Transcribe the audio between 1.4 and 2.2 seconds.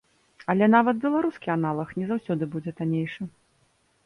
аналаг не